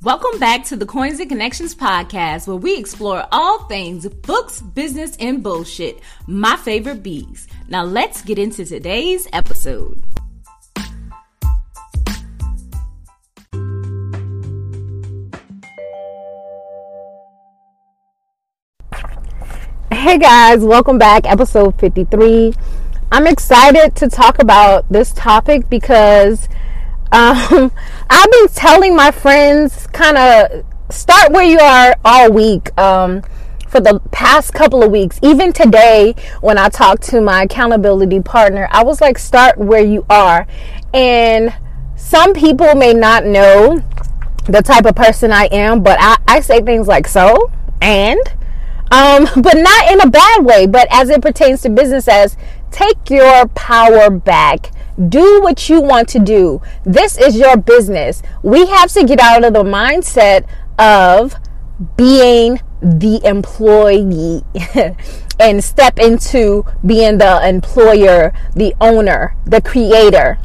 Welcome 0.00 0.38
back 0.38 0.62
to 0.66 0.76
the 0.76 0.86
Coins 0.86 1.18
and 1.18 1.28
Connections 1.28 1.74
podcast, 1.74 2.46
where 2.46 2.56
we 2.56 2.78
explore 2.78 3.26
all 3.32 3.64
things 3.64 4.08
books, 4.08 4.60
business, 4.60 5.16
and 5.18 5.42
bullshit. 5.42 5.98
My 6.28 6.54
favorite 6.54 7.02
bees. 7.02 7.48
Now 7.66 7.82
let's 7.82 8.22
get 8.22 8.38
into 8.38 8.64
today's 8.64 9.26
episode. 9.32 10.04
Hey 19.90 20.16
guys, 20.16 20.62
welcome 20.62 20.98
back. 20.98 21.26
Episode 21.26 21.76
53. 21.80 22.54
I'm 23.10 23.26
excited 23.26 23.96
to 23.96 24.08
talk 24.08 24.38
about 24.38 24.88
this 24.92 25.12
topic 25.12 25.68
because 25.68 26.48
um, 27.12 27.72
I've 28.10 28.30
been 28.30 28.48
telling 28.48 28.96
my 28.96 29.10
friends 29.10 29.86
kind 29.88 30.18
of 30.18 30.64
start 30.90 31.32
where 31.32 31.44
you 31.44 31.58
are 31.58 31.96
all 32.04 32.32
week. 32.32 32.76
Um, 32.78 33.22
for 33.68 33.80
the 33.80 34.00
past 34.12 34.54
couple 34.54 34.82
of 34.82 34.90
weeks, 34.90 35.20
even 35.22 35.52
today, 35.52 36.14
when 36.40 36.56
I 36.56 36.70
talked 36.70 37.02
to 37.10 37.20
my 37.20 37.42
accountability 37.42 38.20
partner, 38.20 38.66
I 38.70 38.82
was 38.82 39.02
like, 39.02 39.18
start 39.18 39.58
where 39.58 39.84
you 39.84 40.06
are. 40.08 40.46
And 40.94 41.54
some 41.94 42.32
people 42.32 42.74
may 42.74 42.94
not 42.94 43.26
know 43.26 43.82
the 44.46 44.62
type 44.62 44.86
of 44.86 44.94
person 44.96 45.32
I 45.32 45.48
am, 45.52 45.82
but 45.82 45.98
I, 46.00 46.16
I 46.26 46.40
say 46.40 46.62
things 46.62 46.88
like 46.88 47.06
so 47.06 47.50
and 47.82 48.20
um, 48.90 49.28
but 49.42 49.54
not 49.54 49.92
in 49.92 50.00
a 50.00 50.10
bad 50.10 50.44
way, 50.44 50.66
but 50.66 50.88
as 50.90 51.10
it 51.10 51.20
pertains 51.20 51.62
to 51.62 51.70
business 51.70 52.08
as 52.08 52.36
take 52.70 53.10
your 53.10 53.48
power 53.48 54.10
back 54.10 54.70
do 55.08 55.40
what 55.40 55.68
you 55.68 55.80
want 55.80 56.08
to 56.10 56.18
do. 56.18 56.60
This 56.84 57.16
is 57.16 57.36
your 57.36 57.56
business. 57.56 58.22
We 58.42 58.66
have 58.66 58.90
to 58.92 59.04
get 59.04 59.20
out 59.20 59.44
of 59.44 59.52
the 59.52 59.62
mindset 59.62 60.48
of 60.78 61.34
being 61.96 62.60
the 62.80 63.20
employee 63.24 64.42
and 65.40 65.62
step 65.62 65.98
into 65.98 66.64
being 66.84 67.18
the 67.18 67.46
employer, 67.46 68.32
the 68.54 68.74
owner, 68.80 69.36
the 69.46 69.60
creator 69.60 70.38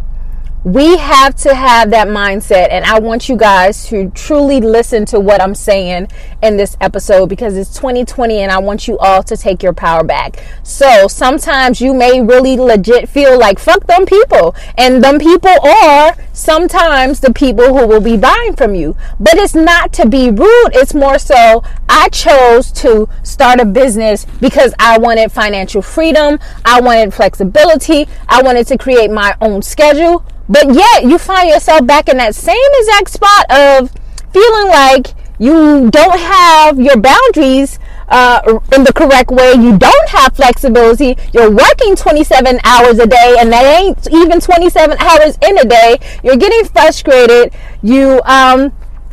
we 0.64 0.98
have 0.98 1.36
to 1.36 1.54
have 1.54 1.90
that 1.90 2.08
mindset 2.08 2.70
and 2.72 2.86
i 2.86 2.98
want 2.98 3.28
you 3.28 3.36
guys 3.36 3.86
to 3.86 4.10
truly 4.12 4.62
listen 4.62 5.06
to 5.06 5.20
what 5.20 5.42
i'm 5.42 5.54
saying 5.54 6.08
in 6.42 6.56
this 6.56 6.78
episode 6.80 7.28
because 7.28 7.58
it's 7.58 7.76
2020 7.76 8.40
and 8.40 8.50
i 8.50 8.58
want 8.58 8.88
you 8.88 8.98
all 9.00 9.22
to 9.24 9.36
take 9.36 9.62
your 9.62 9.74
power 9.74 10.04
back. 10.04 10.44
So 10.64 11.08
sometimes 11.08 11.82
you 11.82 11.94
may 11.94 12.22
really 12.22 12.56
legit 12.58 13.10
feel 13.10 13.38
like 13.38 13.60
fuck 13.60 13.86
them 13.88 14.06
people 14.06 14.56
and 14.78 15.04
them 15.04 15.20
people 15.20 15.54
are 15.66 16.16
sometimes 16.32 17.20
the 17.20 17.34
people 17.34 17.78
who 17.78 17.88
will 17.88 18.02
be 18.02 18.18
buying 18.18 18.56
from 18.56 18.74
you. 18.76 18.96
But 19.20 19.36
it's 19.36 19.56
not 19.56 19.92
to 19.94 20.08
be 20.08 20.30
rude 20.30 20.72
it's 20.74 20.94
more 20.94 21.20
so 21.20 21.64
i 21.90 22.10
chose 22.10 22.72
to 22.72 23.08
start 23.24 23.60
a 23.60 23.66
business 23.66 24.26
because 24.40 24.74
i 24.80 24.98
wanted 24.98 25.32
financial 25.32 25.82
freedom 25.82 26.40
i 26.66 26.80
wanted 26.80 27.14
flexibility 27.14 28.08
i 28.28 28.42
wanted 28.42 28.66
to 28.68 28.78
create 28.78 29.12
my 29.12 29.36
own 29.42 29.62
schedule 29.62 30.26
but 30.50 30.74
yet 30.74 31.04
you 31.04 31.18
find 31.18 31.50
yourself 31.50 31.86
back 31.86 32.10
in 32.10 32.18
that 32.18 32.36
same 32.36 32.58
exact 32.80 33.10
spot 33.10 33.46
of 33.50 33.92
feeling 34.32 34.68
like 34.68 35.14
you 35.40 35.90
don't 35.90 36.20
have 36.20 36.80
your 36.80 36.98
boundaries 36.98 37.80
uh, 38.08 38.60
in 38.76 38.84
the 38.84 38.94
correct 38.94 39.32
way. 39.32 39.54
You 39.54 39.78
don't 39.78 40.10
have 40.10 40.36
flexibility. 40.36 41.16
You're 41.34 41.52
working 41.52 41.96
27 41.96 42.60
hours 42.64 43.00
a 43.00 43.08
day, 43.08 43.38
and 43.40 43.52
that 43.52 43.80
ain't 43.80 44.08
even 44.12 44.40
27 44.40 44.98
hours 45.00 45.38
in 45.42 45.58
a 45.58 45.66
day. 45.66 45.98
You're 46.24 46.38
getting 46.38 46.66
frustrated. 46.66 47.54
You 47.82 48.22
um, 48.26 48.72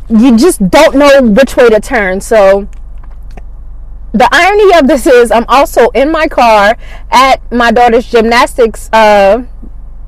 you 0.09 0.37
just 0.37 0.69
don't 0.69 0.95
know 0.95 1.21
which 1.21 1.55
way 1.55 1.69
to 1.69 1.79
turn. 1.79 2.21
So 2.21 2.67
the 4.13 4.27
irony 4.31 4.77
of 4.77 4.87
this 4.87 5.07
is, 5.07 5.31
I'm 5.31 5.45
also 5.47 5.89
in 5.89 6.11
my 6.11 6.27
car 6.27 6.77
at 7.09 7.51
my 7.51 7.71
daughter's 7.71 8.09
gymnastics. 8.09 8.89
Uh, 8.91 9.43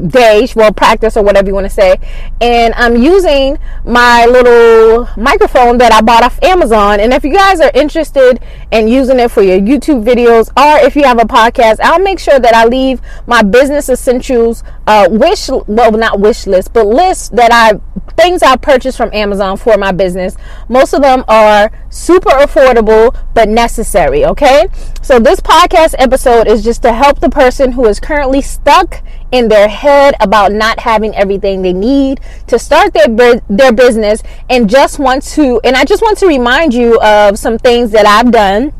day, 0.08 0.48
well, 0.56 0.74
practice 0.74 1.16
or 1.18 1.24
whatever 1.24 1.48
you 1.48 1.54
want 1.54 1.66
to 1.66 1.70
say. 1.70 1.98
And 2.42 2.74
I'm 2.76 2.96
using 2.96 3.58
my 3.86 4.26
little 4.26 5.08
microphone 5.18 5.78
that 5.80 5.92
I 5.92 6.02
bought 6.02 6.24
off 6.24 6.42
Amazon. 6.44 7.00
And 7.00 7.14
if 7.14 7.24
you 7.24 7.34
guys 7.34 7.60
are 7.60 7.72
interested 7.74 8.40
in 8.72 8.88
using 8.88 9.20
it 9.20 9.32
for 9.32 9.42
your 9.42 9.60
YouTube 9.60 10.04
videos 10.04 10.50
or 10.58 10.86
if 10.86 10.96
you 10.96 11.04
have 11.04 11.20
a 11.20 11.26
podcast, 11.26 11.80
I'll 11.82 12.00
make 12.00 12.20
sure 12.20 12.40
that 12.40 12.54
I 12.54 12.66
leave 12.66 13.02
my 13.28 13.44
business 13.44 13.90
essentials 13.90 14.64
uh, 14.88 15.08
wish, 15.10 15.50
well, 15.50 15.92
not 15.92 16.20
wish 16.20 16.46
list, 16.48 16.74
but 16.74 16.86
list 16.88 17.36
that 17.36 17.52
I 17.52 17.80
things 18.16 18.44
I 18.44 18.56
purchased 18.58 18.98
from 18.98 19.10
Amazon 19.14 19.58
for 19.58 19.78
my 19.78 19.92
business. 19.92 20.36
Most 20.70 20.94
of 20.94 21.02
them 21.02 21.24
are 21.28 21.72
super 21.90 22.30
affordable 22.30 23.16
but 23.34 23.50
necessary. 23.50 24.26
Okay, 24.26 24.68
so 25.02 25.20
this 25.20 25.40
podcast 25.40 25.96
episode 25.98 26.48
is 26.48 26.64
just 26.64 26.82
to 26.84 26.94
help 26.94 27.20
the 27.20 27.30
person 27.30 27.72
who 27.72 27.86
is 27.86 28.00
currently 28.00 28.42
stuck 28.42 29.02
in 29.32 29.48
their 29.48 29.68
head 29.68 30.16
about 30.20 30.52
not 30.52 30.80
having 30.82 31.16
everything 31.16 31.62
they 31.62 31.74
need 31.74 32.20
to 32.48 32.60
start 32.60 32.94
their 32.94 33.42
their 33.50 33.74
business 33.74 34.22
and 34.50 34.70
just 34.70 35.00
want 35.00 35.24
to 35.24 35.60
and 35.64 35.76
I 35.76 35.86
just 35.86 36.04
want 36.04 36.18
to 36.20 36.28
remind 36.28 36.74
you 36.74 37.00
of 37.02 37.40
some 37.40 37.58
things 37.58 37.92
that 37.92 38.06
I've 38.06 38.32
done 38.32 38.74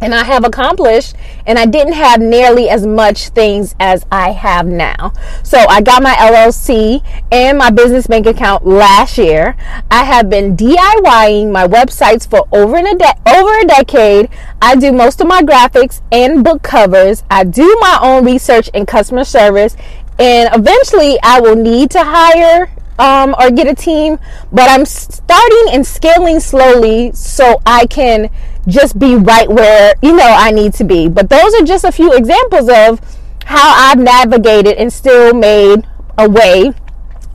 and 0.00 0.14
I 0.14 0.24
have 0.24 0.44
accomplished, 0.44 1.14
and 1.46 1.58
I 1.58 1.66
didn't 1.66 1.94
have 1.94 2.20
nearly 2.20 2.68
as 2.68 2.86
much 2.86 3.30
things 3.30 3.74
as 3.80 4.06
I 4.10 4.30
have 4.30 4.66
now. 4.66 5.12
So 5.42 5.58
I 5.58 5.80
got 5.80 6.02
my 6.02 6.14
LLC 6.14 7.02
and 7.32 7.58
my 7.58 7.70
business 7.70 8.06
bank 8.06 8.26
account 8.26 8.66
last 8.66 9.18
year. 9.18 9.56
I 9.90 10.04
have 10.04 10.30
been 10.30 10.56
DIYing 10.56 11.50
my 11.50 11.66
websites 11.66 12.28
for 12.28 12.46
over 12.52 12.76
a 12.76 12.94
de- 12.94 13.18
over 13.26 13.58
a 13.58 13.64
decade. 13.64 14.28
I 14.62 14.76
do 14.76 14.92
most 14.92 15.20
of 15.20 15.26
my 15.26 15.42
graphics 15.42 16.00
and 16.12 16.44
book 16.44 16.62
covers. 16.62 17.24
I 17.30 17.44
do 17.44 17.76
my 17.80 17.98
own 18.02 18.24
research 18.24 18.70
and 18.74 18.86
customer 18.86 19.24
service, 19.24 19.76
and 20.18 20.48
eventually 20.54 21.18
I 21.22 21.40
will 21.40 21.56
need 21.56 21.90
to 21.92 22.02
hire 22.04 22.70
um, 22.98 23.34
or 23.38 23.50
get 23.50 23.66
a 23.66 23.74
team, 23.74 24.18
but 24.52 24.68
I'm 24.68 24.84
starting 24.84 25.66
and 25.72 25.86
scaling 25.86 26.40
slowly 26.40 27.12
so 27.12 27.60
I 27.64 27.86
can 27.86 28.30
just 28.66 28.98
be 28.98 29.14
right 29.14 29.48
where 29.48 29.94
you 30.02 30.14
know 30.14 30.26
I 30.26 30.50
need 30.50 30.74
to 30.74 30.84
be. 30.84 31.08
But 31.08 31.30
those 31.30 31.54
are 31.54 31.64
just 31.64 31.84
a 31.84 31.92
few 31.92 32.12
examples 32.12 32.68
of 32.68 33.00
how 33.44 33.90
I've 33.90 33.98
navigated 33.98 34.76
and 34.76 34.92
still 34.92 35.32
made 35.32 35.86
a 36.18 36.28
way. 36.28 36.72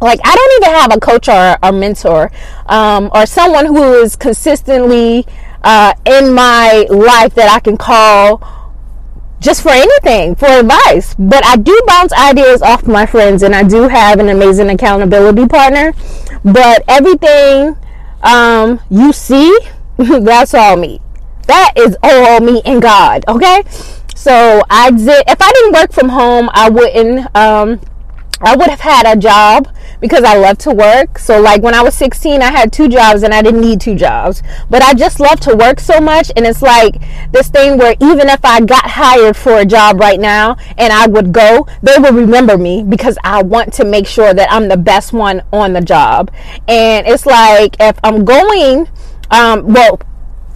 Like 0.01 0.19
I 0.23 0.35
don't 0.35 0.63
even 0.63 0.79
have 0.79 0.95
a 0.95 0.99
coach 0.99 1.29
or 1.29 1.57
a 1.63 1.71
mentor 1.71 2.31
um, 2.67 3.09
or 3.13 3.25
someone 3.25 3.65
who 3.65 3.93
is 3.93 4.15
consistently 4.15 5.25
uh, 5.63 5.93
in 6.05 6.33
my 6.33 6.85
life 6.89 7.33
that 7.35 7.49
I 7.49 7.59
can 7.59 7.77
call 7.77 8.43
just 9.43 9.61
for 9.61 9.69
anything 9.69 10.35
for 10.35 10.47
advice. 10.47 11.13
But 11.19 11.45
I 11.45 11.57
do 11.57 11.79
bounce 11.85 12.13
ideas 12.13 12.61
off 12.61 12.87
my 12.87 13.05
friends, 13.05 13.43
and 13.43 13.53
I 13.53 13.63
do 13.63 13.87
have 13.87 14.19
an 14.19 14.29
amazing 14.29 14.69
accountability 14.69 15.47
partner. 15.47 15.93
But 16.43 16.83
everything 16.87 17.75
um, 18.23 18.79
you 18.89 19.13
see, 19.13 19.55
that's 19.97 20.53
all 20.53 20.77
me. 20.77 21.01
That 21.47 21.73
is 21.75 21.97
all 22.01 22.39
me 22.39 22.61
and 22.65 22.81
God. 22.81 23.25
Okay. 23.27 23.63
So 24.15 24.63
I 24.69 24.89
did. 24.91 25.23
If 25.27 25.41
I 25.41 25.51
didn't 25.51 25.73
work 25.73 25.91
from 25.91 26.09
home, 26.09 26.49
I 26.53 26.69
wouldn't. 26.69 27.35
Um, 27.35 27.81
I 28.43 28.57
would 28.57 28.69
have 28.69 28.81
had 28.81 29.05
a 29.05 29.17
job 29.17 29.73
because 30.03 30.25
I 30.25 30.35
love 30.35 30.57
to 30.59 30.71
work. 30.71 31.17
So, 31.17 31.39
like 31.39 31.61
when 31.61 31.73
I 31.73 31.81
was 31.81 31.95
16, 31.95 32.41
I 32.41 32.51
had 32.51 32.73
two 32.73 32.89
jobs 32.89 33.23
and 33.23 33.33
I 33.33 33.41
didn't 33.41 33.61
need 33.61 33.79
two 33.79 33.95
jobs. 33.95 34.43
But 34.69 34.81
I 34.81 34.93
just 34.93 35.21
love 35.21 35.39
to 35.41 35.55
work 35.55 35.79
so 35.79 36.01
much. 36.01 36.29
And 36.35 36.45
it's 36.45 36.61
like 36.61 36.95
this 37.31 37.47
thing 37.47 37.77
where 37.77 37.95
even 38.01 38.27
if 38.27 38.43
I 38.43 38.59
got 38.59 38.85
hired 38.85 39.37
for 39.37 39.59
a 39.59 39.65
job 39.65 40.01
right 40.01 40.19
now 40.19 40.57
and 40.77 40.91
I 40.91 41.07
would 41.07 41.31
go, 41.31 41.65
they 41.81 41.97
would 41.97 42.13
remember 42.15 42.57
me 42.57 42.83
because 42.83 43.17
I 43.23 43.43
want 43.43 43.71
to 43.75 43.85
make 43.85 44.05
sure 44.05 44.33
that 44.33 44.51
I'm 44.51 44.67
the 44.67 44.75
best 44.75 45.13
one 45.13 45.41
on 45.53 45.71
the 45.71 45.81
job. 45.81 46.29
And 46.67 47.07
it's 47.07 47.25
like 47.25 47.77
if 47.79 47.97
I'm 48.03 48.25
going, 48.25 48.89
um, 49.31 49.73
well, 49.73 50.01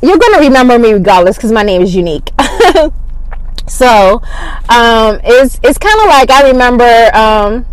you're 0.02 0.18
going 0.18 0.34
to 0.34 0.40
remember 0.40 0.78
me 0.78 0.92
regardless 0.92 1.38
because 1.38 1.54
my 1.54 1.64
name 1.64 1.84
is 1.84 1.96
unique. 1.96 2.32
so 3.68 4.22
um, 4.68 5.22
it's, 5.24 5.62
it's 5.64 5.78
kind 5.78 6.00
of 6.02 6.08
like 6.08 6.30
I 6.30 6.50
remember. 6.50 7.16
Um, 7.16 7.66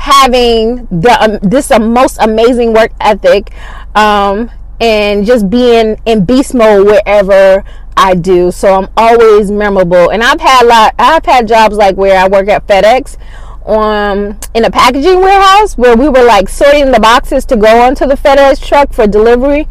having 0.00 0.86
the 0.86 1.14
um, 1.20 1.38
this 1.42 1.70
uh, 1.70 1.78
most 1.78 2.16
amazing 2.20 2.72
work 2.72 2.90
ethic 3.00 3.52
um, 3.94 4.50
and 4.80 5.26
just 5.26 5.50
being 5.50 6.00
in 6.06 6.24
beast 6.24 6.54
mode 6.54 6.86
wherever 6.86 7.62
I 7.98 8.14
do. 8.14 8.50
So 8.50 8.72
I'm 8.74 8.88
always 8.96 9.50
memorable. 9.50 10.10
And 10.10 10.22
I've 10.22 10.40
had 10.40 10.62
lot 10.66 10.94
I've 10.98 11.26
had 11.26 11.46
jobs 11.46 11.76
like 11.76 11.98
where 11.98 12.18
I 12.18 12.28
work 12.28 12.48
at 12.48 12.66
FedEx 12.66 13.18
um 13.66 14.40
in 14.54 14.64
a 14.64 14.70
packaging 14.70 15.20
warehouse 15.20 15.76
where 15.76 15.94
we 15.94 16.08
were 16.08 16.24
like 16.24 16.48
sorting 16.48 16.92
the 16.92 16.98
boxes 16.98 17.44
to 17.44 17.56
go 17.56 17.82
onto 17.82 18.06
the 18.06 18.14
FedEx 18.14 18.66
truck 18.66 18.94
for 18.94 19.06
delivery. 19.06 19.68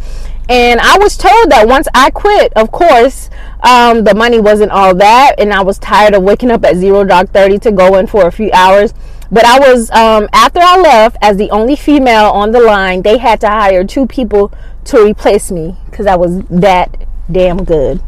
And 0.47 0.79
I 0.79 0.99
was 0.99 1.17
told 1.17 1.49
that 1.49 1.67
once 1.67 1.87
I 1.95 2.11
quit, 2.11 2.53
of 2.53 2.71
course, 2.71 3.29
um, 3.61 4.03
the 4.03 4.15
money 4.15 4.39
wasn't 4.39 4.71
all 4.71 4.95
that, 4.95 5.35
and 5.37 5.53
I 5.53 5.61
was 5.61 5.77
tired 5.77 6.15
of 6.15 6.23
waking 6.23 6.49
up 6.49 6.65
at 6.65 6.75
zero 6.75 7.03
dark 7.03 7.31
thirty 7.31 7.57
to 7.59 7.71
go 7.71 7.95
in 7.97 8.05
for 8.07 8.27
a 8.27 8.31
few 8.31 8.51
hours. 8.51 8.93
But 9.31 9.45
I 9.45 9.59
was 9.59 9.91
um, 9.91 10.27
after 10.33 10.59
I 10.59 10.77
left 10.77 11.17
as 11.21 11.37
the 11.37 11.51
only 11.51 11.75
female 11.75 12.31
on 12.31 12.51
the 12.51 12.59
line, 12.59 13.03
they 13.03 13.17
had 13.17 13.39
to 13.41 13.47
hire 13.47 13.83
two 13.83 14.07
people 14.07 14.51
to 14.85 15.03
replace 15.03 15.51
me 15.51 15.77
because 15.89 16.07
I 16.07 16.15
was 16.15 16.41
that 16.49 17.05
damn 17.31 17.63
good. 17.63 18.01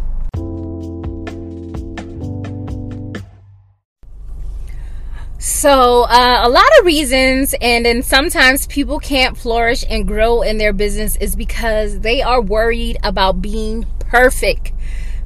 So, 5.38 6.03
uh, 6.03 6.41
a 6.44 6.50
lot 6.50 6.65
of 6.79 6.85
reasons, 6.85 7.53
and 7.62 7.85
then 7.85 8.03
sometimes 8.03 8.67
people 8.67 9.00
can't 9.00 9.38
flourish 9.38 9.83
and 9.89 10.07
grow 10.07 10.41
in 10.41 10.57
their 10.57 10.74
business 10.74 11.15
is 11.17 11.35
because 11.35 12.00
they 12.00 12.21
are 12.21 12.41
worried 12.41 12.97
about 13.03 13.41
being 13.41 13.85
perfect. 14.00 14.71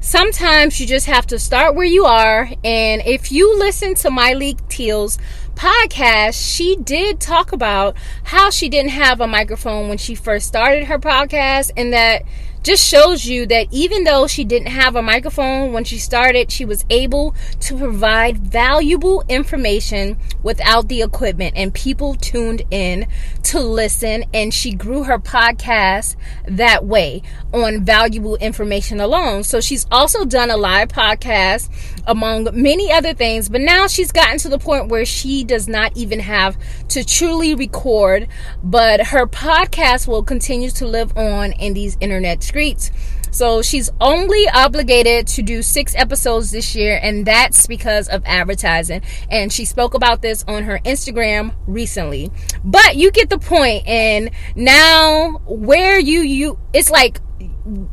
Sometimes 0.00 0.78
you 0.80 0.86
just 0.86 1.06
have 1.06 1.26
to 1.26 1.38
start 1.38 1.74
where 1.74 1.86
you 1.86 2.04
are. 2.04 2.48
And 2.62 3.02
if 3.04 3.32
you 3.32 3.58
listen 3.58 3.94
to 3.96 4.08
Myleik 4.08 4.68
Teele's 4.68 5.18
podcast, 5.56 6.54
she 6.54 6.76
did 6.76 7.18
talk 7.18 7.50
about 7.50 7.96
how 8.24 8.50
she 8.50 8.68
didn't 8.68 8.90
have 8.90 9.20
a 9.20 9.26
microphone 9.26 9.88
when 9.88 9.98
she 9.98 10.14
first 10.14 10.46
started 10.46 10.84
her 10.84 10.98
podcast, 10.98 11.72
and 11.76 11.92
that 11.92 12.22
just 12.66 12.84
shows 12.84 13.24
you 13.24 13.46
that 13.46 13.68
even 13.70 14.02
though 14.02 14.26
she 14.26 14.44
didn't 14.44 14.66
have 14.66 14.96
a 14.96 15.02
microphone 15.02 15.72
when 15.72 15.84
she 15.84 15.98
started, 15.98 16.50
she 16.50 16.64
was 16.64 16.84
able 16.90 17.32
to 17.60 17.78
provide 17.78 18.38
valuable 18.38 19.22
information 19.28 20.18
without 20.42 20.88
the 20.88 21.00
equipment, 21.00 21.54
and 21.56 21.72
people 21.72 22.16
tuned 22.16 22.62
in 22.72 23.06
to 23.44 23.60
listen. 23.60 24.24
And 24.34 24.52
she 24.52 24.72
grew 24.72 25.04
her 25.04 25.18
podcast 25.18 26.16
that 26.46 26.84
way 26.84 27.22
on 27.52 27.84
valuable 27.84 28.34
information 28.36 29.00
alone. 29.00 29.44
So 29.44 29.60
she's 29.60 29.86
also 29.92 30.24
done 30.24 30.50
a 30.50 30.56
live 30.56 30.88
podcast 30.88 31.70
among 32.04 32.48
many 32.52 32.90
other 32.90 33.14
things, 33.14 33.48
but 33.48 33.60
now 33.60 33.86
she's 33.86 34.10
gotten 34.10 34.38
to 34.38 34.48
the 34.48 34.58
point 34.58 34.88
where 34.88 35.04
she 35.04 35.44
does 35.44 35.68
not 35.68 35.96
even 35.96 36.18
have 36.18 36.58
to 36.88 37.04
truly 37.04 37.54
record, 37.54 38.26
but 38.64 39.06
her 39.06 39.26
podcast 39.26 40.08
will 40.08 40.24
continue 40.24 40.70
to 40.70 40.86
live 40.86 41.16
on 41.16 41.52
in 41.52 41.74
these 41.74 41.96
internet 42.00 42.42
streets. 42.56 42.90
So 43.30 43.60
she's 43.60 43.90
only 44.00 44.48
obligated 44.48 45.26
to 45.28 45.42
do 45.42 45.60
six 45.60 45.94
episodes 45.94 46.52
this 46.52 46.74
year, 46.74 46.98
and 47.02 47.26
that's 47.26 47.66
because 47.66 48.08
of 48.08 48.22
advertising. 48.24 49.02
And 49.30 49.52
she 49.52 49.66
spoke 49.66 49.92
about 49.92 50.22
this 50.22 50.42
on 50.48 50.62
her 50.62 50.78
Instagram 50.86 51.54
recently. 51.66 52.30
But 52.64 52.96
you 52.96 53.10
get 53.10 53.28
the 53.28 53.38
point. 53.38 53.86
And 53.86 54.30
now, 54.54 55.42
where 55.44 55.98
you 55.98 56.20
you, 56.20 56.58
it's 56.72 56.90
like 56.90 57.20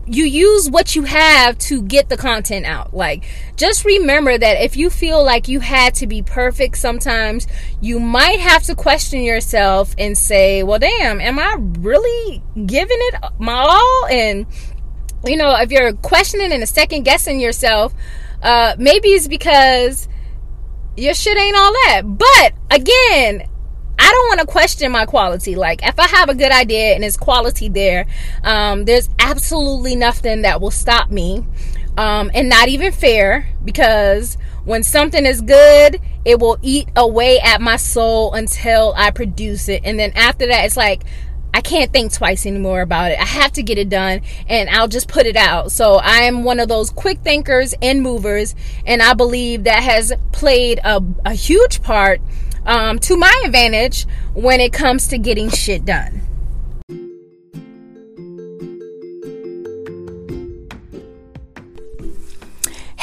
you 0.06 0.26
use 0.26 0.70
what 0.70 0.96
you 0.96 1.04
have 1.04 1.58
to 1.58 1.82
get 1.82 2.10
the 2.10 2.18
content 2.18 2.66
out. 2.66 2.94
Like, 2.94 3.24
just 3.56 3.86
remember 3.86 4.38
that 4.38 4.64
if 4.64 4.78
you 4.78 4.90
feel 4.90 5.24
like 5.24 5.48
you 5.48 5.60
had 5.60 5.96
to 5.96 6.08
be 6.08 6.22
perfect 6.22 6.78
sometimes, 6.78 7.48
you 7.82 8.00
might 8.00 8.40
have 8.40 8.64
to 8.64 8.76
question 8.76 9.24
yourself 9.24 9.96
and 9.98 10.18
say, 10.18 10.64
well, 10.64 10.80
damn, 10.80 11.20
am 11.20 11.40
I 11.40 11.56
really 11.80 12.44
giving 12.66 12.98
it 13.00 13.16
my 13.40 13.54
all? 13.54 14.06
And, 14.10 14.46
you 15.26 15.38
know, 15.38 15.56
if 15.60 15.72
you're 15.72 15.94
questioning 15.94 16.52
and 16.52 16.68
second 16.70 17.04
guessing 17.04 17.40
yourself, 17.40 17.94
uh, 18.42 18.76
maybe 18.78 19.10
it's 19.10 19.28
because 19.28 20.08
your 20.96 21.14
shit 21.14 21.38
ain't 21.38 21.56
all 21.56 21.72
that. 21.72 22.02
But 22.06 22.54
again, 22.70 23.48
I 24.00 24.10
don't 24.12 24.28
want 24.28 24.40
to 24.42 24.48
question 24.48 24.92
my 24.92 25.06
quality. 25.06 25.56
Like, 25.56 25.86
if 25.86 26.00
I 26.00 26.08
have 26.08 26.30
a 26.30 26.36
good 26.36 26.52
idea 26.52 26.96
and 26.96 27.04
it's 27.04 27.18
quality 27.18 27.70
there, 27.70 28.06
um, 28.44 28.86
there's 28.86 29.10
absolutely 29.20 29.96
nothing 29.96 30.42
that 30.42 30.62
will 30.62 30.72
stop 30.72 31.10
me. 31.10 31.44
Um, 31.96 32.32
and 32.34 32.50
not 32.50 32.70
even 32.70 32.92
fair 32.92 33.50
because 33.64 34.36
when 34.66 34.82
something 34.82 35.26
is 35.26 35.42
good, 35.42 36.00
it 36.26 36.40
will 36.40 36.58
eat 36.62 36.90
away 36.96 37.40
at 37.40 37.62
my 37.62 37.76
soul 37.76 38.34
until 38.34 38.94
I 38.98 39.12
produce 39.12 39.70
it. 39.70 39.82
And 39.86 40.00
then 40.00 40.12
after 40.16 40.48
that, 40.48 40.66
it's 40.66 40.78
like, 40.78 41.04
I 41.54 41.62
can't 41.62 41.94
think 41.94 42.12
twice 42.12 42.48
anymore 42.48 42.82
about 42.82 43.12
it. 43.12 43.20
I 43.20 43.26
have 43.26 43.52
to 43.54 43.64
get 43.64 43.78
it 43.78 43.90
done 43.90 44.22
and 44.48 44.70
I'll 44.70 44.88
just 44.88 45.08
put 45.08 45.28
it 45.28 45.36
out. 45.36 45.72
So 45.72 45.96
I 45.96 46.22
am 46.22 46.44
one 46.44 46.60
of 46.60 46.68
those 46.68 46.90
quick 46.90 47.20
thinkers 47.20 47.76
and 47.80 48.02
movers. 48.02 48.56
And 48.88 49.04
I 49.04 49.14
believe 49.14 49.66
that 49.66 49.84
has 49.84 50.12
played 50.32 50.80
a, 50.84 51.04
a 51.26 51.34
huge 51.34 51.84
part 51.84 52.22
um, 52.66 53.00
to 53.00 53.18
my 53.18 53.42
advantage 53.46 54.06
when 54.34 54.60
it 54.60 54.74
comes 54.74 55.08
to 55.08 55.18
getting 55.18 55.50
shit 55.50 55.86
done. 55.86 56.22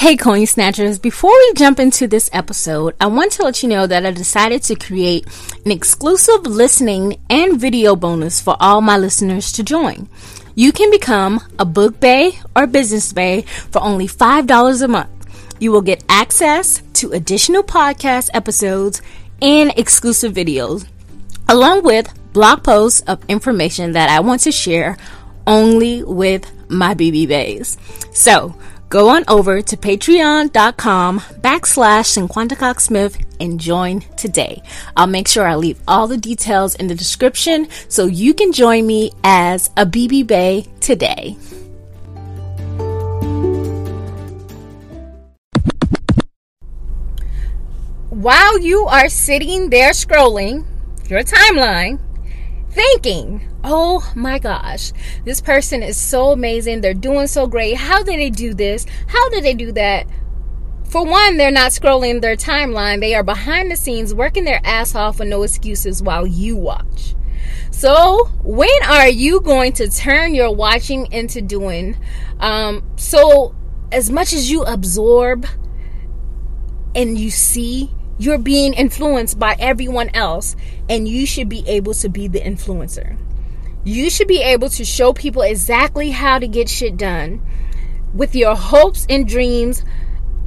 Hey, 0.00 0.16
coin 0.16 0.46
snatchers. 0.46 0.98
Before 0.98 1.30
we 1.30 1.52
jump 1.56 1.78
into 1.78 2.08
this 2.08 2.30
episode, 2.32 2.94
I 2.98 3.06
want 3.08 3.32
to 3.32 3.42
let 3.42 3.62
you 3.62 3.68
know 3.68 3.86
that 3.86 4.06
I 4.06 4.10
decided 4.12 4.62
to 4.62 4.74
create 4.74 5.26
an 5.66 5.70
exclusive 5.70 6.46
listening 6.46 7.20
and 7.28 7.60
video 7.60 7.94
bonus 7.94 8.40
for 8.40 8.56
all 8.60 8.80
my 8.80 8.96
listeners 8.96 9.52
to 9.52 9.62
join. 9.62 10.08
You 10.54 10.72
can 10.72 10.90
become 10.90 11.40
a 11.58 11.66
book 11.66 12.00
bay 12.00 12.32
or 12.56 12.66
business 12.66 13.12
bay 13.12 13.42
for 13.42 13.82
only 13.82 14.06
$5 14.06 14.82
a 14.82 14.88
month. 14.88 15.10
You 15.60 15.70
will 15.70 15.82
get 15.82 16.02
access 16.08 16.82
to 16.94 17.12
additional 17.12 17.62
podcast 17.62 18.30
episodes 18.32 19.02
and 19.42 19.72
exclusive 19.76 20.32
videos, 20.32 20.86
along 21.48 21.82
with 21.82 22.12
blog 22.32 22.62
posts 22.62 23.00
of 23.02 23.24
information 23.28 23.92
that 23.92 24.10
I 24.10 24.20
want 24.20 24.42
to 24.42 24.52
share 24.52 24.96
only 25.46 26.02
with 26.02 26.50
my 26.70 26.94
BB 26.94 27.28
Bays. 27.28 27.76
So 28.12 28.54
go 28.88 29.08
on 29.08 29.24
over 29.28 29.62
to 29.62 29.76
patreon.com 29.76 31.20
backslash 31.20 32.80
Smith 32.80 33.18
and 33.40 33.58
join 33.58 34.00
today. 34.16 34.62
I'll 34.96 35.06
make 35.06 35.28
sure 35.28 35.46
I 35.46 35.56
leave 35.56 35.80
all 35.88 36.06
the 36.06 36.18
details 36.18 36.74
in 36.74 36.86
the 36.86 36.94
description 36.94 37.68
so 37.88 38.06
you 38.06 38.34
can 38.34 38.52
join 38.52 38.86
me 38.86 39.12
as 39.24 39.70
a 39.76 39.86
BB 39.86 40.26
Bay 40.26 40.66
today. 40.80 41.36
While 48.20 48.58
you 48.58 48.84
are 48.86 49.08
sitting 49.08 49.70
there 49.70 49.92
scrolling 49.92 50.66
your 51.08 51.22
timeline, 51.22 51.98
thinking, 52.70 53.48
oh 53.64 54.12
my 54.14 54.38
gosh, 54.38 54.92
this 55.24 55.40
person 55.40 55.82
is 55.82 55.96
so 55.96 56.32
amazing. 56.32 56.82
They're 56.82 56.92
doing 56.92 57.28
so 57.28 57.46
great. 57.46 57.78
How 57.78 58.02
did 58.02 58.18
they 58.18 58.28
do 58.28 58.52
this? 58.52 58.84
How 59.06 59.30
did 59.30 59.42
they 59.42 59.54
do 59.54 59.72
that? 59.72 60.06
For 60.84 61.02
one, 61.02 61.38
they're 61.38 61.50
not 61.50 61.72
scrolling 61.72 62.20
their 62.20 62.36
timeline. 62.36 63.00
They 63.00 63.14
are 63.14 63.22
behind 63.22 63.70
the 63.70 63.76
scenes 63.76 64.12
working 64.12 64.44
their 64.44 64.60
ass 64.64 64.94
off 64.94 65.18
with 65.18 65.28
no 65.28 65.42
excuses 65.42 66.02
while 66.02 66.26
you 66.26 66.56
watch. 66.56 67.14
So, 67.70 68.26
when 68.42 68.68
are 68.86 69.08
you 69.08 69.40
going 69.40 69.72
to 69.74 69.88
turn 69.88 70.34
your 70.34 70.54
watching 70.54 71.10
into 71.10 71.40
doing? 71.40 71.96
Um, 72.38 72.82
so, 72.96 73.54
as 73.90 74.10
much 74.10 74.34
as 74.34 74.50
you 74.50 74.62
absorb 74.64 75.46
and 76.94 77.16
you 77.16 77.30
see, 77.30 77.90
you're 78.20 78.36
being 78.36 78.74
influenced 78.74 79.38
by 79.38 79.56
everyone 79.58 80.10
else, 80.10 80.54
and 80.90 81.08
you 81.08 81.24
should 81.24 81.48
be 81.48 81.66
able 81.66 81.94
to 81.94 82.08
be 82.10 82.28
the 82.28 82.38
influencer. 82.38 83.16
You 83.82 84.10
should 84.10 84.28
be 84.28 84.42
able 84.42 84.68
to 84.68 84.84
show 84.84 85.14
people 85.14 85.40
exactly 85.40 86.10
how 86.10 86.38
to 86.38 86.46
get 86.46 86.68
shit 86.68 86.98
done 86.98 87.40
with 88.12 88.36
your 88.36 88.54
hopes 88.54 89.06
and 89.08 89.26
dreams 89.26 89.86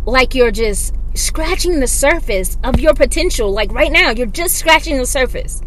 like 0.06 0.36
you're 0.36 0.52
just 0.52 0.94
scratching 1.16 1.80
the 1.80 1.88
surface 1.88 2.60
of 2.64 2.80
your 2.80 2.94
potential. 2.94 3.52
Like 3.52 3.72
right 3.72 3.92
now, 3.92 4.12
you're 4.12 4.28
just 4.28 4.54
scratching 4.54 5.00
the 5.00 5.08
surface 5.08 5.60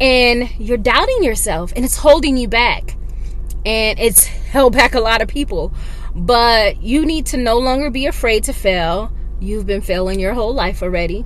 and 0.00 0.48
you're 0.60 0.78
doubting 0.78 1.24
yourself 1.24 1.72
and 1.74 1.84
it's 1.84 1.96
holding 1.96 2.36
you 2.36 2.46
back. 2.46 2.96
And 3.66 3.98
it's 3.98 4.26
held 4.52 4.74
back 4.74 4.94
a 4.94 5.00
lot 5.00 5.22
of 5.22 5.28
people. 5.28 5.74
But 6.14 6.80
you 6.80 7.04
need 7.04 7.26
to 7.26 7.36
no 7.36 7.58
longer 7.58 7.90
be 7.90 8.06
afraid 8.06 8.44
to 8.44 8.52
fail 8.52 9.12
You've 9.42 9.66
been 9.66 9.80
failing 9.80 10.20
your 10.20 10.34
whole 10.34 10.54
life 10.54 10.84
already. 10.84 11.24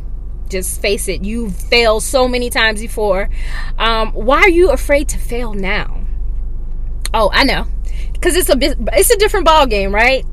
Just 0.49 0.81
face 0.81 1.07
it, 1.07 1.23
you've 1.23 1.55
failed 1.55 2.03
so 2.03 2.27
many 2.27 2.49
times 2.49 2.81
before. 2.81 3.29
Um, 3.79 4.13
why 4.13 4.39
are 4.39 4.49
you 4.49 4.71
afraid 4.71 5.11
to 5.11 5.19
fail 5.19 5.53
now? 5.53 6.07
Oh, 7.13 7.31
I 7.31 7.45
know. 7.45 7.67
Because 8.15 8.37
it's 8.37 8.49
a 8.49 8.57
it's 8.97 9.11
a 9.11 9.19
different 9.19 9.45
ball 9.45 9.67
game, 9.67 9.95
right? 9.95 10.25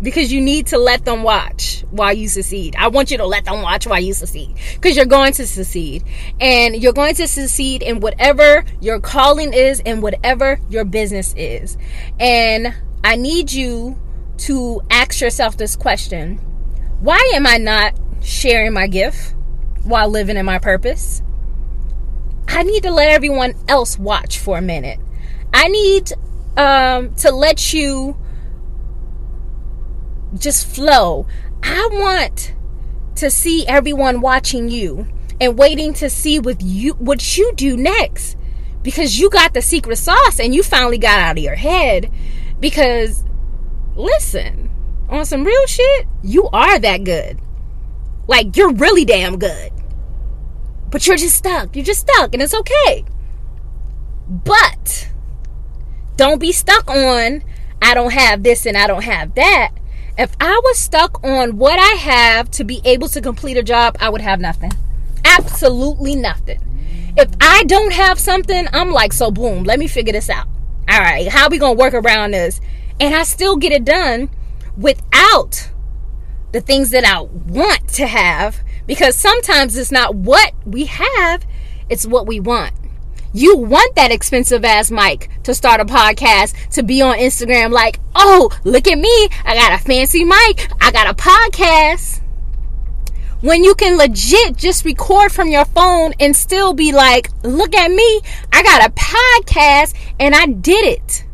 Because 0.00 0.32
you 0.32 0.40
need 0.40 0.68
to 0.68 0.78
let 0.78 1.04
them 1.04 1.22
watch 1.24 1.84
while 1.90 2.12
you 2.12 2.28
succeed. 2.28 2.74
I 2.78 2.88
want 2.88 3.10
you 3.10 3.18
to 3.18 3.26
let 3.26 3.44
them 3.44 3.60
watch 3.60 3.86
while 3.86 4.00
you 4.00 4.14
succeed. 4.14 4.56
Because 4.74 4.96
you're 4.96 5.04
going 5.04 5.34
to 5.34 5.46
succeed. 5.46 6.04
And 6.40 6.82
you're 6.82 6.92
going 6.94 7.16
to 7.16 7.28
succeed 7.28 7.82
in 7.82 8.00
whatever 8.00 8.64
your 8.80 9.00
calling 9.00 9.52
is 9.52 9.80
and 9.80 10.02
whatever 10.02 10.58
your 10.70 10.84
business 10.84 11.34
is. 11.36 11.76
And 12.18 12.74
I 13.04 13.16
need 13.16 13.52
you 13.52 13.98
to 14.38 14.80
ask 14.90 15.20
yourself 15.20 15.56
this 15.56 15.76
question 15.76 16.40
why 17.00 17.32
am 17.34 17.46
I 17.46 17.58
not 17.58 17.98
sharing 18.22 18.72
my 18.72 18.86
gift 18.86 19.34
while 19.84 20.08
living 20.08 20.36
in 20.36 20.46
my 20.46 20.58
purpose? 20.58 21.22
I 22.48 22.62
need 22.62 22.82
to 22.84 22.90
let 22.90 23.10
everyone 23.10 23.54
else 23.68 23.98
watch 23.98 24.38
for 24.38 24.58
a 24.58 24.62
minute. 24.62 24.98
I 25.52 25.68
need 25.68 26.12
um, 26.56 27.14
to 27.16 27.30
let 27.30 27.72
you 27.72 28.16
just 30.38 30.66
flow. 30.66 31.26
I 31.62 31.88
want 31.92 32.54
to 33.16 33.30
see 33.30 33.66
everyone 33.66 34.20
watching 34.20 34.68
you 34.68 35.06
and 35.40 35.58
waiting 35.58 35.92
to 35.94 36.08
see 36.08 36.38
what 36.38 36.60
you 36.60 36.94
what 36.94 37.36
you 37.36 37.52
do 37.54 37.76
next 37.76 38.36
because 38.82 39.18
you 39.18 39.28
got 39.30 39.52
the 39.52 39.62
secret 39.62 39.96
sauce 39.96 40.38
and 40.38 40.54
you 40.54 40.62
finally 40.62 40.98
got 40.98 41.18
out 41.18 41.38
of 41.38 41.42
your 41.42 41.56
head. 41.56 42.10
Because, 42.60 43.24
listen, 43.96 44.70
on 45.08 45.24
some 45.24 45.44
real 45.44 45.66
shit, 45.66 46.06
you 46.22 46.48
are 46.52 46.78
that 46.78 47.04
good. 47.04 47.38
Like, 48.26 48.56
you're 48.56 48.72
really 48.72 49.04
damn 49.04 49.38
good. 49.38 49.72
But 50.90 51.06
you're 51.06 51.16
just 51.16 51.36
stuck. 51.36 51.76
You're 51.76 51.84
just 51.84 52.00
stuck, 52.00 52.32
and 52.32 52.42
it's 52.42 52.54
okay. 52.54 53.04
But, 54.28 55.10
don't 56.16 56.40
be 56.40 56.52
stuck 56.52 56.90
on, 56.90 57.44
I 57.80 57.94
don't 57.94 58.12
have 58.12 58.42
this 58.42 58.66
and 58.66 58.76
I 58.76 58.86
don't 58.86 59.04
have 59.04 59.34
that. 59.34 59.72
If 60.18 60.34
I 60.40 60.60
was 60.64 60.78
stuck 60.78 61.22
on 61.22 61.58
what 61.58 61.78
I 61.78 61.98
have 61.98 62.50
to 62.52 62.64
be 62.64 62.80
able 62.84 63.08
to 63.08 63.20
complete 63.20 63.56
a 63.56 63.62
job, 63.62 63.96
I 64.00 64.08
would 64.08 64.22
have 64.22 64.40
nothing. 64.40 64.72
Absolutely 65.24 66.16
nothing. 66.16 66.60
If 67.16 67.30
I 67.40 67.64
don't 67.64 67.92
have 67.92 68.18
something, 68.18 68.66
I'm 68.72 68.90
like, 68.90 69.12
so 69.12 69.30
boom, 69.30 69.64
let 69.64 69.78
me 69.78 69.88
figure 69.88 70.12
this 70.12 70.30
out. 70.30 70.46
All 70.88 71.00
right, 71.00 71.28
how 71.28 71.48
we 71.48 71.58
gonna 71.58 71.74
work 71.74 71.94
around 71.94 72.32
this? 72.32 72.60
And 72.98 73.14
I 73.14 73.24
still 73.24 73.56
get 73.56 73.72
it 73.72 73.84
done 73.84 74.30
without 74.76 75.70
the 76.52 76.60
things 76.60 76.90
that 76.90 77.04
I 77.04 77.20
want 77.20 77.88
to 77.94 78.06
have 78.06 78.62
because 78.86 79.16
sometimes 79.16 79.76
it's 79.76 79.92
not 79.92 80.14
what 80.14 80.52
we 80.64 80.86
have, 80.86 81.44
it's 81.88 82.06
what 82.06 82.26
we 82.26 82.40
want. 82.40 82.72
You 83.32 83.56
want 83.56 83.94
that 83.96 84.12
expensive 84.12 84.64
ass 84.64 84.90
mic 84.90 85.28
to 85.42 85.54
start 85.54 85.80
a 85.80 85.84
podcast, 85.84 86.54
to 86.70 86.82
be 86.82 87.02
on 87.02 87.18
Instagram, 87.18 87.70
like, 87.70 88.00
oh, 88.14 88.50
look 88.64 88.88
at 88.88 88.98
me. 88.98 89.28
I 89.44 89.54
got 89.54 89.78
a 89.78 89.84
fancy 89.84 90.24
mic. 90.24 90.70
I 90.80 90.90
got 90.90 91.10
a 91.10 91.14
podcast. 91.14 92.22
When 93.42 93.62
you 93.62 93.74
can 93.74 93.98
legit 93.98 94.56
just 94.56 94.86
record 94.86 95.30
from 95.32 95.50
your 95.50 95.66
phone 95.66 96.14
and 96.18 96.34
still 96.34 96.72
be 96.72 96.92
like, 96.92 97.30
look 97.42 97.74
at 97.74 97.90
me. 97.90 98.20
I 98.52 98.62
got 98.62 98.88
a 98.88 98.92
podcast 98.92 99.94
and 100.18 100.34
I 100.34 100.46
did 100.46 100.86
it. 100.86 101.26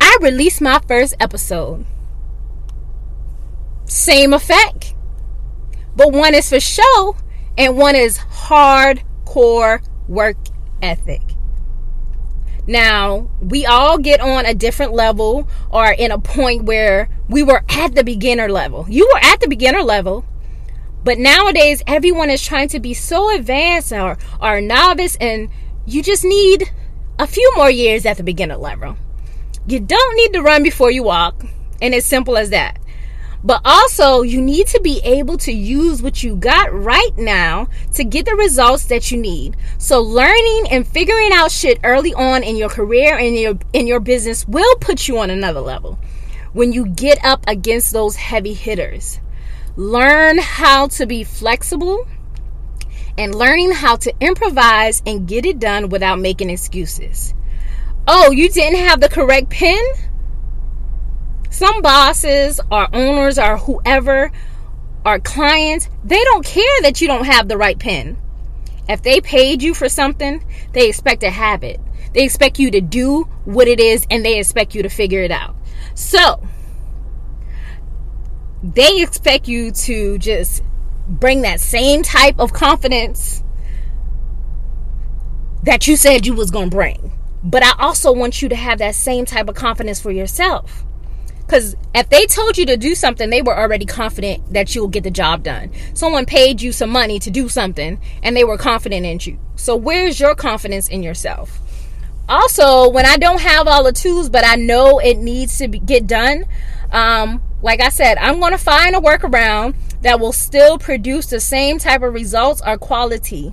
I 0.00 0.18
released 0.20 0.60
my 0.60 0.80
first 0.86 1.14
episode. 1.18 1.86
Same 3.92 4.32
effect. 4.32 4.94
But 5.94 6.12
one 6.12 6.34
is 6.34 6.48
for 6.48 6.58
show 6.58 7.14
and 7.58 7.76
one 7.76 7.94
is 7.94 8.18
hardcore 8.18 9.86
work 10.08 10.38
ethic. 10.80 11.20
Now, 12.66 13.28
we 13.42 13.66
all 13.66 13.98
get 13.98 14.20
on 14.22 14.46
a 14.46 14.54
different 14.54 14.94
level 14.94 15.46
or 15.70 15.92
in 15.92 16.10
a 16.10 16.18
point 16.18 16.64
where 16.64 17.10
we 17.28 17.42
were 17.42 17.64
at 17.68 17.94
the 17.94 18.02
beginner 18.02 18.48
level. 18.48 18.86
You 18.88 19.06
were 19.12 19.20
at 19.20 19.40
the 19.40 19.48
beginner 19.48 19.82
level, 19.82 20.24
but 21.04 21.18
nowadays 21.18 21.82
everyone 21.86 22.30
is 22.30 22.42
trying 22.42 22.68
to 22.68 22.80
be 22.80 22.94
so 22.94 23.34
advanced 23.34 23.92
or, 23.92 24.16
or 24.40 24.62
novice, 24.62 25.16
and 25.20 25.50
you 25.84 26.02
just 26.02 26.24
need 26.24 26.72
a 27.18 27.26
few 27.26 27.52
more 27.56 27.70
years 27.70 28.06
at 28.06 28.16
the 28.16 28.22
beginner 28.22 28.56
level. 28.56 28.96
You 29.66 29.80
don't 29.80 30.16
need 30.16 30.32
to 30.32 30.40
run 30.40 30.62
before 30.62 30.90
you 30.90 31.02
walk, 31.02 31.44
and 31.82 31.92
it's 31.94 32.06
simple 32.06 32.38
as 32.38 32.48
that. 32.50 32.78
But 33.44 33.60
also, 33.64 34.22
you 34.22 34.40
need 34.40 34.68
to 34.68 34.80
be 34.80 35.00
able 35.02 35.36
to 35.38 35.52
use 35.52 36.00
what 36.00 36.22
you 36.22 36.36
got 36.36 36.72
right 36.72 37.10
now 37.16 37.68
to 37.94 38.04
get 38.04 38.26
the 38.26 38.36
results 38.36 38.84
that 38.84 39.10
you 39.10 39.18
need. 39.18 39.56
So 39.78 40.00
learning 40.00 40.68
and 40.70 40.86
figuring 40.86 41.30
out 41.32 41.50
shit 41.50 41.80
early 41.82 42.14
on 42.14 42.44
in 42.44 42.56
your 42.56 42.68
career 42.68 43.18
and 43.18 43.36
your 43.36 43.58
in 43.72 43.86
your 43.86 44.00
business 44.00 44.46
will 44.46 44.76
put 44.76 45.08
you 45.08 45.18
on 45.18 45.30
another 45.30 45.60
level. 45.60 45.98
When 46.52 46.72
you 46.72 46.86
get 46.86 47.24
up 47.24 47.44
against 47.48 47.92
those 47.92 48.16
heavy 48.16 48.54
hitters. 48.54 49.18
Learn 49.74 50.38
how 50.38 50.88
to 50.88 51.06
be 51.06 51.24
flexible 51.24 52.06
and 53.16 53.34
learning 53.34 53.72
how 53.72 53.96
to 53.96 54.14
improvise 54.20 55.02
and 55.06 55.26
get 55.26 55.46
it 55.46 55.58
done 55.58 55.88
without 55.88 56.20
making 56.20 56.50
excuses. 56.50 57.34
Oh, 58.06 58.30
you 58.32 58.48
didn't 58.48 58.80
have 58.80 59.00
the 59.00 59.08
correct 59.08 59.50
pen? 59.50 59.82
Some 61.52 61.82
bosses 61.82 62.60
or 62.70 62.88
owners 62.94 63.38
or 63.38 63.58
whoever 63.58 64.32
or 65.04 65.18
clients, 65.18 65.90
they 66.02 66.24
don't 66.24 66.46
care 66.46 66.80
that 66.80 67.02
you 67.02 67.06
don't 67.06 67.26
have 67.26 67.46
the 67.46 67.58
right 67.58 67.78
pen. 67.78 68.16
If 68.88 69.02
they 69.02 69.20
paid 69.20 69.62
you 69.62 69.74
for 69.74 69.90
something, 69.90 70.42
they 70.72 70.88
expect 70.88 71.20
to 71.20 71.30
have 71.30 71.62
it. 71.62 71.78
They 72.14 72.24
expect 72.24 72.58
you 72.58 72.70
to 72.70 72.80
do 72.80 73.24
what 73.44 73.68
it 73.68 73.80
is 73.80 74.06
and 74.10 74.24
they 74.24 74.38
expect 74.38 74.74
you 74.74 74.82
to 74.82 74.88
figure 74.88 75.20
it 75.20 75.30
out. 75.30 75.54
So, 75.94 76.42
they 78.62 79.02
expect 79.02 79.46
you 79.46 79.72
to 79.72 80.16
just 80.16 80.62
bring 81.06 81.42
that 81.42 81.60
same 81.60 82.02
type 82.02 82.40
of 82.40 82.54
confidence 82.54 83.42
that 85.64 85.86
you 85.86 85.96
said 85.96 86.26
you 86.26 86.32
was 86.32 86.50
going 86.50 86.70
to 86.70 86.76
bring. 86.76 87.12
But 87.44 87.62
I 87.62 87.72
also 87.78 88.10
want 88.10 88.40
you 88.40 88.48
to 88.48 88.56
have 88.56 88.78
that 88.78 88.94
same 88.94 89.26
type 89.26 89.50
of 89.50 89.54
confidence 89.54 90.00
for 90.00 90.10
yourself. 90.10 90.86
Because 91.52 91.76
if 91.94 92.08
they 92.08 92.24
told 92.24 92.56
you 92.56 92.64
to 92.64 92.78
do 92.78 92.94
something, 92.94 93.28
they 93.28 93.42
were 93.42 93.54
already 93.54 93.84
confident 93.84 94.54
that 94.54 94.74
you'll 94.74 94.88
get 94.88 95.04
the 95.04 95.10
job 95.10 95.42
done. 95.42 95.70
Someone 95.92 96.24
paid 96.24 96.62
you 96.62 96.72
some 96.72 96.88
money 96.88 97.18
to 97.18 97.30
do 97.30 97.50
something 97.50 98.00
and 98.22 98.34
they 98.34 98.42
were 98.42 98.56
confident 98.56 99.04
in 99.04 99.18
you. 99.20 99.38
So, 99.56 99.76
where's 99.76 100.18
your 100.18 100.34
confidence 100.34 100.88
in 100.88 101.02
yourself? 101.02 101.60
Also, 102.26 102.88
when 102.88 103.04
I 103.04 103.18
don't 103.18 103.42
have 103.42 103.68
all 103.68 103.84
the 103.84 103.92
tools, 103.92 104.30
but 104.30 104.46
I 104.46 104.54
know 104.54 104.98
it 104.98 105.18
needs 105.18 105.58
to 105.58 105.68
be, 105.68 105.78
get 105.78 106.06
done, 106.06 106.46
um, 106.90 107.42
like 107.60 107.82
I 107.82 107.90
said, 107.90 108.16
I'm 108.16 108.40
going 108.40 108.52
to 108.52 108.58
find 108.58 108.96
a 108.96 109.00
workaround 109.00 109.74
that 110.00 110.20
will 110.20 110.32
still 110.32 110.78
produce 110.78 111.26
the 111.26 111.38
same 111.38 111.78
type 111.78 112.00
of 112.00 112.14
results 112.14 112.62
or 112.64 112.78
quality. 112.78 113.52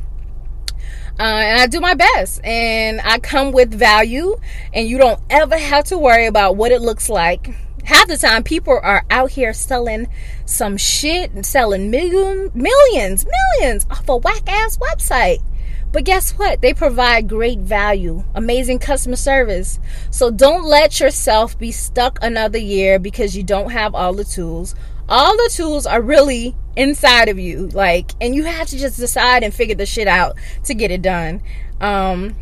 Uh, 1.20 1.24
and 1.24 1.60
I 1.60 1.68
do 1.68 1.82
my 1.82 1.96
best 1.96 2.40
and 2.46 3.02
I 3.02 3.20
come 3.20 3.52
with 3.52 3.74
value, 3.74 4.38
and 4.74 4.88
you 4.88 4.98
don't 4.98 5.20
ever 5.30 5.58
have 5.58 5.84
to 5.86 5.98
worry 5.98 6.28
about 6.28 6.56
what 6.56 6.72
it 6.72 6.80
looks 6.80 7.10
like 7.10 7.54
half 7.90 8.08
the 8.08 8.16
time 8.18 8.44
people 8.44 8.80
are 8.84 9.04
out 9.10 9.32
here 9.32 9.52
selling 9.52 10.08
some 10.46 10.78
shit 10.78 11.32
and 11.32 11.44
selling 11.44 11.90
million, 11.90 12.52
millions, 12.54 13.26
millions 13.26 13.88
off 13.90 14.08
a 14.08 14.16
whack 14.16 14.44
ass 14.48 14.78
website. 14.78 15.42
But 15.92 16.04
guess 16.04 16.38
what? 16.38 16.62
They 16.62 16.76
provide 16.76 17.28
great 17.28 17.58
value, 17.58 18.24
amazing 18.36 18.78
customer 18.78 19.16
service. 19.16 19.80
So 20.12 20.30
don't 20.30 20.66
let 20.66 21.00
yourself 21.00 21.58
be 21.58 21.72
stuck 21.72 22.20
another 22.22 22.60
year 22.60 23.00
because 23.00 23.36
you 23.36 23.42
don't 23.42 23.72
have 23.72 23.96
all 23.96 24.14
the 24.14 24.24
tools. 24.24 24.76
All 25.10 25.36
the 25.36 25.50
tools 25.52 25.88
are 25.88 26.00
really 26.00 26.56
inside 26.76 27.28
of 27.28 27.40
you. 27.40 27.70
Like, 27.70 28.12
and 28.22 28.36
you 28.36 28.44
have 28.44 28.68
to 28.68 28.78
just 28.78 28.98
decide 28.98 29.42
and 29.42 29.52
figure 29.52 29.74
the 29.74 29.88
shit 29.88 30.08
out 30.08 30.36
to 30.66 30.76
get 30.76 30.92
it 30.92 31.02
done. 31.02 31.42
Um, 31.82 32.36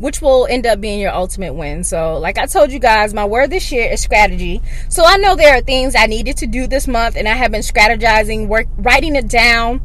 which 0.00 0.22
will 0.22 0.46
end 0.48 0.66
up 0.66 0.80
being 0.80 0.98
your 0.98 1.12
ultimate 1.12 1.52
win. 1.52 1.84
So, 1.84 2.16
like 2.16 2.38
I 2.38 2.46
told 2.46 2.72
you 2.72 2.78
guys, 2.78 3.12
my 3.12 3.26
word 3.26 3.50
this 3.50 3.70
year 3.70 3.88
is 3.90 4.00
strategy. 4.00 4.62
So, 4.88 5.04
I 5.04 5.18
know 5.18 5.36
there 5.36 5.56
are 5.56 5.60
things 5.60 5.94
I 5.94 6.06
needed 6.06 6.38
to 6.38 6.46
do 6.46 6.66
this 6.66 6.88
month, 6.88 7.16
and 7.16 7.28
I 7.28 7.34
have 7.34 7.52
been 7.52 7.60
strategizing, 7.60 8.48
work, 8.48 8.66
writing 8.78 9.14
it 9.14 9.28
down, 9.28 9.82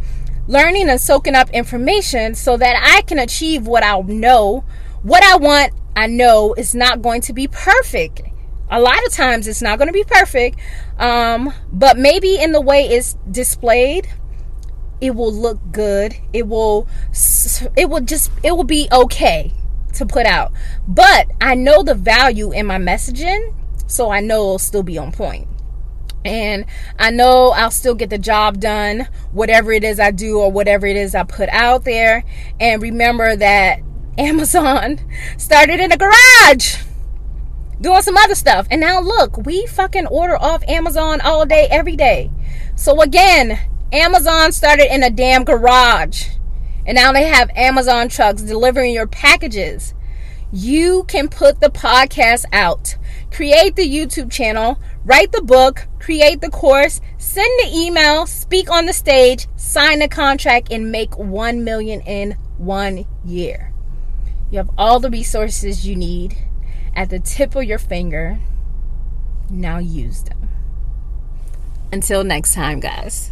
learning 0.47 0.89
and 0.89 1.01
soaking 1.01 1.35
up 1.35 1.49
information 1.49 2.33
so 2.33 2.55
that 2.55 2.81
I 2.81 3.01
can 3.01 3.19
achieve 3.19 3.67
what 3.67 3.83
I 3.83 3.99
know. 3.99 4.63
What 5.03 5.23
I 5.23 5.35
want, 5.35 5.73
I 5.95 6.07
know 6.07 6.53
is 6.53 6.73
not 6.73 7.01
going 7.01 7.21
to 7.21 7.33
be 7.33 7.47
perfect. 7.47 8.21
A 8.71 8.79
lot 8.79 9.05
of 9.05 9.11
times 9.11 9.47
it's 9.47 9.61
not 9.61 9.77
going 9.77 9.89
to 9.89 9.93
be 9.93 10.05
perfect, 10.05 10.57
um, 10.97 11.53
but 11.71 11.97
maybe 11.97 12.41
in 12.41 12.53
the 12.53 12.61
way 12.61 12.87
it's 12.87 13.15
displayed, 13.29 14.07
it 15.01 15.13
will 15.13 15.31
look 15.31 15.59
good. 15.71 16.15
It 16.31 16.47
will, 16.47 16.87
it 17.75 17.89
will 17.89 18.01
just, 18.01 18.31
it 18.43 18.53
will 18.53 18.63
be 18.63 18.87
okay 18.91 19.51
to 19.95 20.05
put 20.05 20.25
out. 20.25 20.51
But 20.87 21.27
I 21.41 21.55
know 21.55 21.83
the 21.83 21.95
value 21.95 22.51
in 22.51 22.65
my 22.65 22.77
messaging, 22.77 23.53
so 23.87 24.11
I 24.11 24.19
know 24.19 24.41
it'll 24.41 24.59
still 24.59 24.83
be 24.83 24.97
on 24.97 25.11
point. 25.11 25.47
And 26.23 26.65
I 26.97 27.11
know 27.11 27.49
I'll 27.49 27.71
still 27.71 27.93
get 27.93 28.09
the 28.09 28.17
job 28.17 28.59
done, 28.59 29.07
whatever 29.31 29.71
it 29.71 29.83
is 29.83 29.99
I 29.99 30.11
do 30.11 30.39
or 30.39 30.51
whatever 30.51 30.87
it 30.87 30.97
is 30.97 31.13
I 31.13 31.23
put 31.23 31.49
out 31.49 31.83
there. 31.83 32.23
And 32.59 32.81
remember 32.81 33.35
that 33.35 33.79
Amazon 34.17 34.99
started 35.37 35.79
in 35.79 35.91
a 35.91 35.97
garage 35.97 36.77
doing 37.81 38.01
some 38.01 38.17
other 38.17 38.35
stuff. 38.35 38.67
And 38.71 38.81
now 38.81 38.99
look, 38.99 39.45
we 39.45 39.65
fucking 39.67 40.07
order 40.07 40.37
off 40.37 40.63
Amazon 40.67 41.21
all 41.21 41.45
day, 41.45 41.67
every 41.69 41.95
day. 41.95 42.31
So 42.75 43.01
again, 43.01 43.59
Amazon 43.91 44.51
started 44.51 44.93
in 44.93 45.03
a 45.03 45.09
damn 45.09 45.43
garage. 45.43 46.27
And 46.85 46.95
now 46.95 47.11
they 47.11 47.25
have 47.25 47.49
Amazon 47.55 48.09
trucks 48.09 48.41
delivering 48.41 48.93
your 48.93 49.07
packages. 49.07 49.93
You 50.51 51.03
can 51.07 51.27
put 51.27 51.59
the 51.59 51.69
podcast 51.69 52.45
out, 52.53 52.95
create 53.31 53.75
the 53.75 53.87
YouTube 53.87 54.31
channel, 54.31 54.79
write 55.03 55.31
the 55.31 55.41
book, 55.41 55.87
create 55.99 56.41
the 56.41 56.51
course, 56.51 57.01
send 57.17 57.49
the 57.63 57.71
email, 57.75 58.27
speak 58.27 58.69
on 58.69 58.85
the 58.85 58.93
stage, 58.93 59.47
sign 59.55 59.99
the 59.99 60.07
contract, 60.07 60.71
and 60.71 60.91
make 60.91 61.17
1 61.17 61.63
million 61.63 62.01
in 62.01 62.37
one 62.57 63.05
year. 63.25 63.73
You 64.51 64.59
have 64.59 64.69
all 64.77 64.99
the 64.99 65.09
resources 65.09 65.87
you 65.87 65.95
need 65.95 66.37
at 66.95 67.09
the 67.09 67.19
tip 67.19 67.55
of 67.55 67.63
your 67.63 67.79
finger. 67.79 68.39
Now 69.49 69.79
use 69.79 70.23
them. 70.23 70.49
Until 71.91 72.23
next 72.23 72.53
time, 72.53 72.79
guys. 72.79 73.31